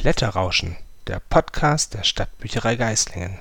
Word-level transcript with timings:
Blätterrauschen, 0.00 0.76
der 1.08 1.20
Podcast 1.28 1.94
der 1.94 2.04
Stadtbücherei 2.04 2.76
Geislingen. 2.76 3.36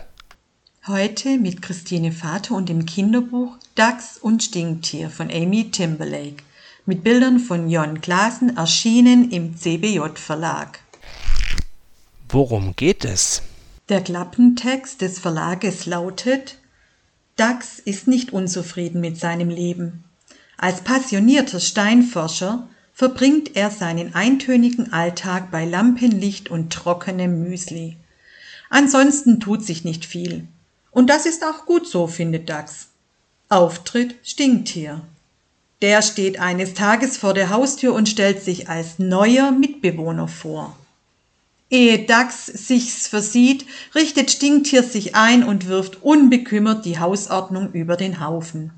Heute 0.88 1.38
mit 1.38 1.62
Christine 1.62 2.12
Vater 2.12 2.56
und 2.56 2.68
dem 2.68 2.88
Kinderbuch 2.88 3.56
Dachs 3.76 4.18
und 4.18 4.42
Stinktier 4.42 5.12
von 5.12 5.30
Amy 5.30 5.70
Timberlake 5.70 6.38
mit 6.88 7.04
Bildern 7.04 7.40
von 7.40 7.70
Jon 7.70 8.02
Glasen 8.02 8.58
erschienen 8.58 9.30
im 9.30 9.56
CBJ 9.56 10.16
Verlag. 10.16 10.80
Worum 12.28 12.76
geht 12.76 13.06
es? 13.06 13.44
Der 13.90 14.02
Klappentext 14.02 15.02
des 15.02 15.20
Verlages 15.20 15.86
lautet 15.86 16.58
Dachs 17.36 17.78
ist 17.78 18.08
nicht 18.08 18.34
unzufrieden 18.34 19.00
mit 19.00 19.20
seinem 19.20 19.50
Leben. 19.50 20.06
Als 20.58 20.82
passionierter 20.82 21.60
Steinforscher 21.60 22.68
verbringt 22.98 23.56
er 23.56 23.70
seinen 23.70 24.16
eintönigen 24.16 24.92
Alltag 24.92 25.52
bei 25.52 25.66
Lampenlicht 25.66 26.50
und 26.50 26.74
trockenem 26.74 27.44
Müsli. 27.44 27.96
Ansonsten 28.72 29.40
tut 29.40 29.64
sich 29.64 29.84
nicht 29.84 30.04
viel. 30.04 30.48
Und 30.90 31.08
das 31.08 31.28
ist 31.28 31.46
auch 31.46 31.68
gut 31.68 31.88
so, 31.88 32.08
findet 32.08 32.50
Dax. 32.50 32.88
Auftritt 33.50 34.16
Stinktier. 34.24 35.02
Der 35.84 36.02
steht 36.02 36.40
eines 36.40 36.74
Tages 36.74 37.18
vor 37.18 37.36
der 37.36 37.52
Haustür 37.52 37.94
und 37.94 38.10
stellt 38.10 38.44
sich 38.44 38.68
als 38.68 38.98
neuer 38.98 39.52
Mitbewohner 39.52 40.28
vor. 40.28 40.76
Ehe 41.70 42.04
Dax 42.08 42.48
sich's 42.48 43.06
versieht, 43.06 43.68
richtet 43.94 44.32
Stinktier 44.32 44.82
sich 44.82 45.14
ein 45.14 45.44
und 45.44 45.68
wirft 45.68 46.02
unbekümmert 46.02 46.84
die 46.84 46.98
Hausordnung 46.98 47.74
über 47.74 47.96
den 47.96 48.26
Haufen 48.26 48.72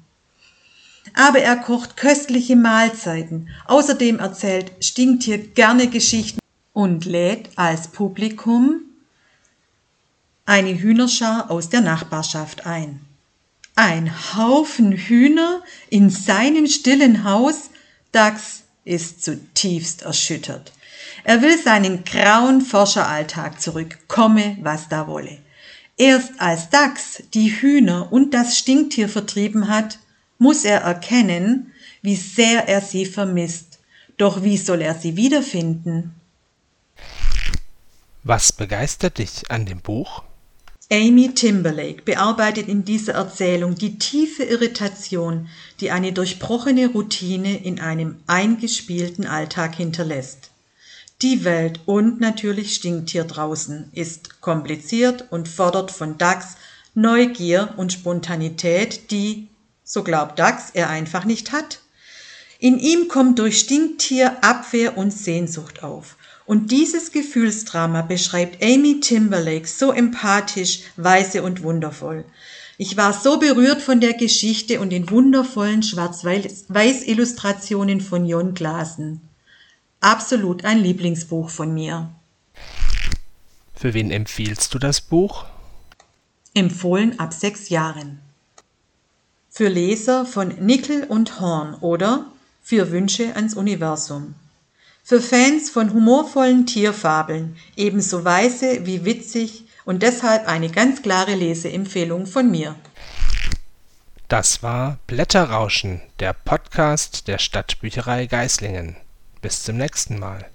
aber 1.13 1.40
er 1.40 1.58
kocht 1.58 1.98
köstliche 1.98 2.55
Mahlzeiten. 2.55 3.49
Außerdem 3.66 4.20
erzählt 4.20 4.72
Stinktier 4.80 5.38
gerne 5.38 5.88
Geschichten 5.88 6.40
und 6.73 7.05
lädt 7.05 7.49
als 7.55 7.90
Publikum 7.90 8.82
eine 10.45 10.80
Hühnerschar 10.80 11.52
aus 11.52 11.70
der 11.70 11.82
Nachbarschaft 11.82 12.65
ein. 12.65 13.02
Ein 13.76 14.12
Haufen 14.35 14.91
Hühner 14.91 15.62
in 15.90 16.10
seinem 16.10 16.68
stillen 16.68 17.24
Haus, 17.24 17.70
Dax 18.12 18.63
ist 18.84 19.24
zutiefst 19.24 20.02
erschüttert. 20.02 20.74
Er 21.24 21.41
will 21.41 21.57
seinen 21.57 22.04
grauen 22.04 22.62
Forscheralltag 22.62 23.62
zurück, 23.62 23.99
komme, 24.07 24.57
was 24.62 24.90
da 24.90 25.07
wolle. 25.07 25.37
Erst 25.98 26.32
als 26.40 26.70
Dax 26.70 27.24
die 27.34 27.52
Hühner 27.62 28.12
und 28.12 28.34
das 28.34 28.57
Stinktier 28.57 29.10
vertrieben 29.10 29.68
hat, 29.68 29.99
muss 30.40 30.65
er 30.65 30.79
erkennen, 30.82 31.71
wie 32.01 32.15
sehr 32.15 32.68
er 32.68 32.82
sie 32.82 33.05
vermisst. 33.05 33.79
Doch 34.18 34.43
wie 34.43 34.57
soll 34.57 34.81
er 34.81 34.96
sie 34.96 35.15
wiederfinden? 35.15 36.15
Was 38.23 38.51
begeistert 38.51 39.18
dich 39.20 39.49
an 39.49 39.65
dem 39.65 39.79
Buch? 39.79 40.23
Amy 40.91 41.34
Timberlake 41.35 42.01
bearbeitet 42.01 42.68
in 42.68 42.84
dieser 42.84 43.13
Erzählung 43.13 43.76
die 43.76 43.99
tiefe 43.99 44.43
Irritation, 44.43 45.48
die 45.81 45.91
eine 45.91 46.13
durchbrochene 46.13 46.87
Routine 46.87 47.63
in 47.63 47.79
einem 47.79 48.18
eingespielten 48.26 49.27
Alltag 49.27 49.76
hinterlässt. 49.76 50.49
Die 51.21 51.43
Welt 51.43 51.81
und 51.85 52.20
natürlich 52.20 52.74
Stinktier 52.74 53.26
draußen 53.26 53.90
ist 53.93 54.41
kompliziert 54.41 55.26
und 55.31 55.48
fordert 55.48 55.91
von 55.91 56.18
Dax 56.18 56.55
Neugier 56.96 57.74
und 57.77 57.93
Spontanität, 57.93 59.12
die 59.12 59.48
so 59.90 60.04
glaubt 60.04 60.37
Dax, 60.37 60.70
er 60.71 60.91
einfach 60.91 61.26
nicht 61.26 61.51
hat. 61.51 61.79
In 62.59 62.77
ihm 62.77 63.07
kommt 63.07 63.40
durch 63.40 63.57
Stinktier 63.57 64.44
Abwehr 64.44 65.00
und 65.00 65.09
Sehnsucht 65.12 65.81
auf. 65.81 66.16
Und 66.46 66.69
dieses 66.69 67.12
Gefühlsdrama 67.12 68.03
beschreibt 68.03 68.63
Amy 68.63 69.00
Timberlake 69.00 69.68
so 69.68 69.91
empathisch, 69.91 70.81
weise 70.96 71.41
und 71.41 71.63
wundervoll. 71.63 72.23
Ich 72.78 72.97
war 72.97 73.13
so 73.13 73.40
berührt 73.40 73.81
von 73.81 74.00
der 74.00 74.13
Geschichte 74.13 74.80
und 74.80 74.91
den 74.91 75.09
wundervollen 75.09 75.81
Schwarz-Weiß-Illustrationen 75.81 78.00
von 78.00 78.28
Jon 78.28 78.53
Glasen. 78.53 79.22
Absolut 80.02 80.66
ein 80.66 80.78
Lieblingsbuch 80.78 81.50
von 81.50 81.74
mir. 81.74 82.12
Für 83.74 83.96
wen 83.96 84.12
empfiehlst 84.12 84.72
du 84.72 84.78
das 84.78 85.02
Buch? 85.02 85.46
Empfohlen 86.53 87.19
ab 87.19 87.34
sechs 87.34 87.69
Jahren 87.69 88.19
für 89.50 89.68
Leser 89.68 90.26
von 90.26 90.50
Nickel 90.60 91.04
und 91.04 91.40
Horn 91.40 91.76
oder 91.76 92.26
für 92.62 92.92
Wünsche 92.92 93.36
ans 93.36 93.56
Universum. 93.56 94.36
Für 95.04 95.22
Fans 95.22 95.70
von 95.70 95.92
humorvollen 95.94 96.66
Tierfabeln, 96.66 97.58
ebenso 97.76 98.24
weise 98.24 98.86
wie 98.86 99.06
witzig 99.06 99.66
und 99.86 100.04
deshalb 100.04 100.48
eine 100.48 100.70
ganz 100.70 101.02
klare 101.02 101.34
Leseempfehlung 101.34 102.28
von 102.28 102.52
mir. 102.52 102.76
Das 104.28 104.62
war 104.62 105.00
Blätterrauschen, 105.08 106.02
der 106.20 106.34
Podcast 106.34 107.28
der 107.28 107.40
Stadtbücherei 107.40 108.28
Geislingen. 108.28 108.96
Bis 109.42 109.64
zum 109.64 109.78
nächsten 109.78 110.20
Mal. 110.20 110.46